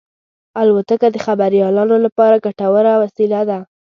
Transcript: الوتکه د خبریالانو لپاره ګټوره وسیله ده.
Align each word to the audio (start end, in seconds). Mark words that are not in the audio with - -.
الوتکه 0.61 1.07
د 1.11 1.17
خبریالانو 1.25 1.95
لپاره 2.05 2.43
ګټوره 2.45 2.93
وسیله 3.03 3.41
ده. 3.49 3.59